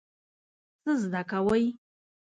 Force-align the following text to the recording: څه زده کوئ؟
څه 0.81 0.91
زده 1.03 1.21
کوئ؟ 1.29 1.65